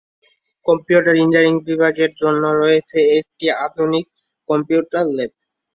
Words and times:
Computer 0.65 1.15
engineering 1.15 1.55
বিভাগের 1.67 2.11
জন্য 2.21 2.43
রয়েছে 2.61 2.99
একটি 3.19 3.45
আধুনিক 3.65 4.05
কম্পিউটার 4.49 5.05
ল্যাব। 5.15 5.31